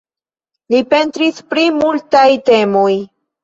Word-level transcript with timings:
Li 0.75 0.79
pentris 0.93 1.39
pri 1.53 1.67
multaj 1.77 2.27
temoj. 2.51 2.91